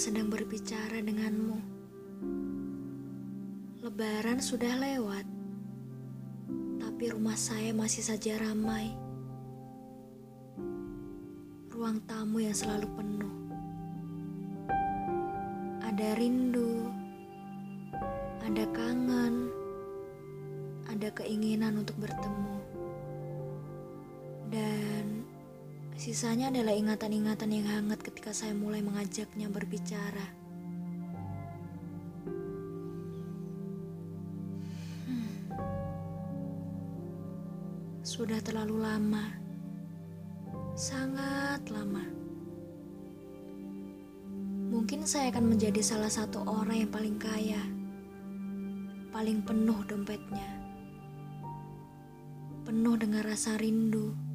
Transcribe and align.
sedang 0.00 0.32
berbicara 0.32 0.98
denganmu. 1.04 1.60
Lebaran 3.84 4.40
sudah 4.40 4.74
lewat, 4.80 5.22
tapi 6.80 7.12
rumah 7.12 7.36
saya 7.36 7.70
masih 7.76 8.00
saja 8.00 8.40
ramai. 8.42 8.90
Ruang 11.68 12.00
tamu 12.08 12.40
yang 12.40 12.56
selalu 12.56 12.88
penuh. 12.96 13.34
Ada 15.84 16.16
rindu, 16.18 16.88
ada 18.40 18.64
kangen, 18.72 19.52
ada 20.90 21.08
keinginan 21.12 21.86
untuk 21.86 21.94
bertemu. 22.00 22.59
Sisanya 26.00 26.48
adalah 26.48 26.72
ingatan-ingatan 26.72 27.60
yang 27.60 27.68
hangat 27.68 28.00
ketika 28.00 28.32
saya 28.32 28.56
mulai 28.56 28.80
mengajaknya 28.80 29.52
berbicara. 29.52 30.32
Hmm. 35.04 35.32
Sudah 38.00 38.40
terlalu 38.40 38.80
lama, 38.80 39.28
sangat 40.72 41.68
lama. 41.68 42.08
Mungkin 44.72 45.04
saya 45.04 45.28
akan 45.28 45.52
menjadi 45.52 45.84
salah 45.84 46.08
satu 46.08 46.48
orang 46.48 46.80
yang 46.80 46.88
paling 46.96 47.20
kaya, 47.20 47.60
paling 49.12 49.44
penuh 49.44 49.84
dompetnya, 49.84 50.48
penuh 52.64 52.96
dengan 52.96 53.20
rasa 53.20 53.60
rindu 53.60 54.29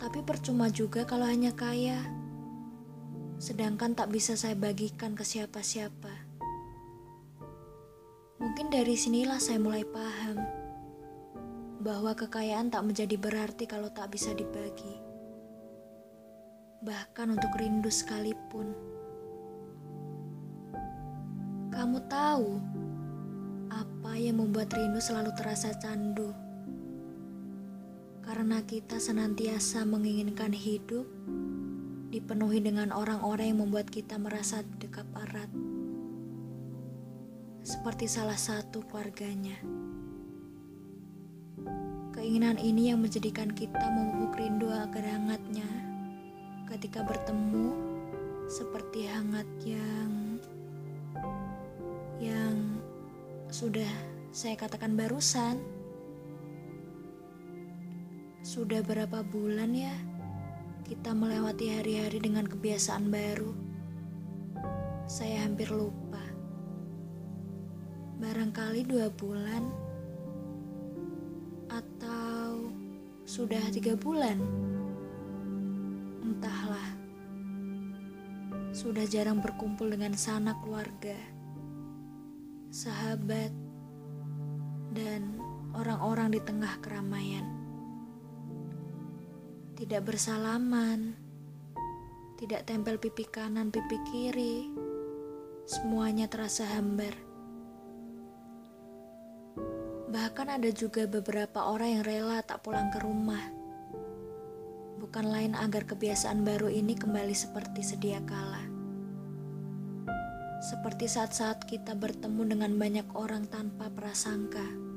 tapi 0.00 0.24
percuma 0.24 0.72
juga 0.72 1.04
kalau 1.04 1.28
hanya 1.28 1.52
kaya. 1.52 2.00
Sedangkan 3.36 3.92
tak 3.92 4.08
bisa 4.08 4.32
saya 4.32 4.56
bagikan 4.56 5.12
ke 5.12 5.20
siapa-siapa. 5.20 6.32
Mungkin 8.40 8.72
dari 8.72 8.96
sinilah 8.96 9.36
saya 9.36 9.60
mulai 9.60 9.84
paham 9.84 10.40
bahwa 11.84 12.16
kekayaan 12.16 12.72
tak 12.72 12.84
menjadi 12.88 13.16
berarti 13.20 13.68
kalau 13.68 13.92
tak 13.92 14.08
bisa 14.08 14.32
dibagi. 14.32 14.96
Bahkan 16.80 17.36
untuk 17.36 17.52
rindu 17.60 17.92
sekalipun. 17.92 18.72
Kamu 21.68 21.98
tahu 22.08 22.48
apa 23.68 24.12
yang 24.16 24.40
membuat 24.40 24.72
rindu 24.72 25.00
selalu 25.00 25.36
terasa 25.36 25.76
candu? 25.76 26.49
Karena 28.40 28.64
kita 28.64 28.96
senantiasa 28.96 29.84
menginginkan 29.84 30.48
hidup 30.56 31.04
dipenuhi 32.08 32.64
dengan 32.64 32.88
orang-orang 32.88 33.52
yang 33.52 33.60
membuat 33.68 33.92
kita 33.92 34.16
merasa 34.16 34.64
dekat 34.80 35.04
erat, 35.12 35.52
seperti 37.60 38.08
salah 38.08 38.40
satu 38.40 38.80
keluarganya. 38.88 39.60
Keinginan 42.16 42.56
ini 42.56 42.88
yang 42.88 43.04
menjadikan 43.04 43.52
kita 43.52 43.76
memupuk 43.92 44.32
rindu 44.40 44.72
agar 44.72 45.04
hangatnya 45.04 45.68
ketika 46.72 47.04
bertemu 47.04 47.76
seperti 48.48 49.04
hangat 49.04 49.48
yang 49.68 50.40
yang 52.16 52.56
sudah 53.52 53.92
saya 54.32 54.56
katakan 54.56 54.96
barusan. 54.96 55.79
Sudah 58.50 58.82
berapa 58.82 59.22
bulan 59.22 59.70
ya 59.78 59.94
kita 60.82 61.14
melewati 61.14 61.70
hari-hari 61.70 62.18
dengan 62.18 62.50
kebiasaan 62.50 63.06
baru? 63.06 63.54
Saya 65.06 65.46
hampir 65.46 65.70
lupa. 65.70 66.18
Barangkali 68.18 68.82
dua 68.90 69.06
bulan 69.14 69.70
atau 71.70 72.74
sudah 73.22 73.62
tiga 73.70 73.94
bulan. 73.94 74.42
Entahlah. 76.26 76.90
Sudah 78.74 79.06
jarang 79.06 79.38
berkumpul 79.38 79.94
dengan 79.94 80.18
sanak 80.18 80.58
keluarga, 80.66 81.14
sahabat, 82.74 83.54
dan 84.90 85.38
orang-orang 85.70 86.34
di 86.34 86.42
tengah 86.42 86.74
keramaian 86.82 87.59
tidak 89.90 90.14
bersalaman, 90.14 91.18
tidak 92.38 92.62
tempel 92.62 92.94
pipi 92.94 93.26
kanan, 93.26 93.74
pipi 93.74 93.98
kiri, 94.06 94.70
semuanya 95.66 96.30
terasa 96.30 96.62
hambar. 96.62 97.10
Bahkan 100.14 100.46
ada 100.46 100.70
juga 100.70 101.10
beberapa 101.10 101.66
orang 101.66 101.98
yang 101.98 102.02
rela 102.06 102.38
tak 102.38 102.62
pulang 102.62 102.94
ke 102.94 103.02
rumah. 103.02 103.42
Bukan 105.02 105.26
lain 105.26 105.58
agar 105.58 105.82
kebiasaan 105.82 106.46
baru 106.46 106.70
ini 106.70 106.94
kembali 106.94 107.34
seperti 107.34 107.82
sedia 107.82 108.22
kala. 108.22 108.62
Seperti 110.70 111.10
saat-saat 111.10 111.66
kita 111.66 111.98
bertemu 111.98 112.46
dengan 112.46 112.78
banyak 112.78 113.10
orang 113.18 113.42
tanpa 113.50 113.90
prasangka 113.90 114.89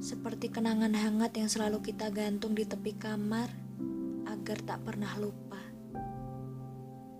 seperti 0.00 0.48
kenangan 0.48 0.96
hangat 0.96 1.36
yang 1.36 1.52
selalu 1.52 1.92
kita 1.92 2.08
gantung 2.08 2.56
di 2.56 2.64
tepi 2.64 2.96
kamar 2.96 3.52
agar 4.24 4.58
tak 4.64 4.80
pernah 4.80 5.12
lupa 5.20 5.60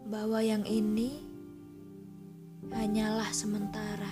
bahwa 0.09 0.41
yang 0.41 0.65
ini 0.65 1.21
hanyalah 2.73 3.29
sementara. 3.37 4.09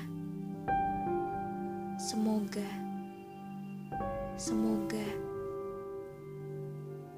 Semoga, 1.98 2.68
semoga 4.38 5.08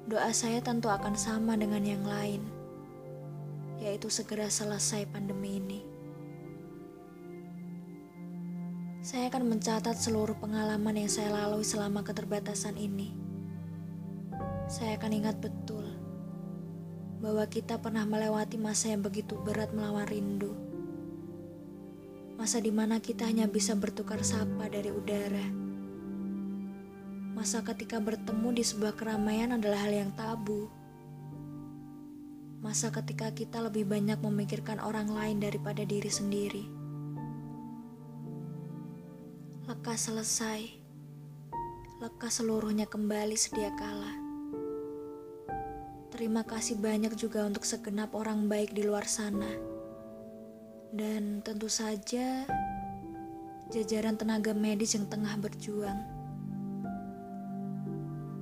doa 0.07 0.31
saya 0.31 0.63
tentu 0.63 0.87
akan 0.87 1.13
sama 1.19 1.59
dengan 1.59 1.83
yang 1.83 2.07
lain, 2.07 2.41
yaitu 3.83 4.07
segera 4.07 4.47
selesai 4.47 5.03
pandemi 5.11 5.59
ini. 5.59 5.79
Saya 9.11 9.27
akan 9.27 9.43
mencatat 9.51 9.99
seluruh 9.99 10.39
pengalaman 10.39 10.95
yang 10.95 11.11
saya 11.11 11.35
lalui 11.35 11.67
selama 11.67 11.99
keterbatasan 11.99 12.79
ini. 12.79 13.11
Saya 14.71 14.95
akan 14.95 15.11
ingat 15.11 15.35
betul 15.43 15.83
bahwa 17.19 17.43
kita 17.51 17.75
pernah 17.75 18.07
melewati 18.07 18.55
masa 18.55 18.95
yang 18.95 19.03
begitu 19.03 19.35
berat 19.43 19.75
melawan 19.75 20.07
rindu. 20.07 20.55
Masa 22.39 22.63
di 22.63 22.71
mana 22.71 23.03
kita 23.03 23.27
hanya 23.27 23.51
bisa 23.51 23.75
bertukar 23.75 24.23
sapa 24.23 24.71
dari 24.71 24.95
udara. 24.95 25.43
Masa 27.35 27.67
ketika 27.67 27.99
bertemu 27.99 28.55
di 28.55 28.63
sebuah 28.63 28.95
keramaian 28.95 29.59
adalah 29.59 29.91
hal 29.91 30.07
yang 30.07 30.15
tabu. 30.15 30.71
Masa 32.63 32.95
ketika 32.95 33.27
kita 33.35 33.59
lebih 33.59 33.91
banyak 33.91 34.23
memikirkan 34.23 34.79
orang 34.79 35.11
lain 35.11 35.43
daripada 35.43 35.83
diri 35.83 36.07
sendiri. 36.07 36.80
Lekas 39.71 40.11
selesai, 40.11 40.67
lekas 42.03 42.43
seluruhnya 42.43 42.91
kembali 42.91 43.39
sedia 43.39 43.71
kala. 43.79 44.11
Terima 46.11 46.43
kasih 46.43 46.75
banyak 46.75 47.15
juga 47.15 47.47
untuk 47.47 47.63
segenap 47.63 48.11
orang 48.11 48.51
baik 48.51 48.75
di 48.75 48.83
luar 48.83 49.07
sana. 49.07 49.47
Dan 50.91 51.39
tentu 51.39 51.71
saja 51.71 52.43
jajaran 53.71 54.19
tenaga 54.19 54.51
medis 54.51 54.91
yang 54.91 55.07
tengah 55.07 55.39
berjuang. 55.39 56.03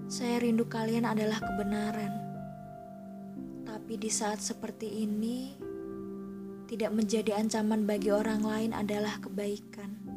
Saya 0.10 0.42
rindu 0.42 0.66
kalian 0.66 1.06
adalah 1.06 1.38
kebenaran. 1.38 2.14
Tapi 3.70 4.02
di 4.02 4.10
saat 4.10 4.42
seperti 4.42 5.06
ini, 5.06 5.54
tidak 6.66 6.90
menjadi 6.90 7.38
ancaman 7.38 7.86
bagi 7.86 8.10
orang 8.10 8.42
lain 8.42 8.74
adalah 8.74 9.22
kebaikan. 9.22 10.09